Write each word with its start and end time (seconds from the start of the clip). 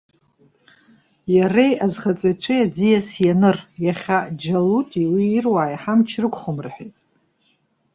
Иареи 1.35 1.73
азхаҵаҩцәеи 1.85 2.63
аӡиас 2.65 3.07
ианыр. 3.25 3.57
Иахьа 3.85 4.19
Џьалути 4.41 5.09
уи 5.13 5.25
ируааи 5.37 5.75
ҳамч 5.81 6.09
рықәхом,- 6.21 6.63
рҳәеит. 6.65 6.95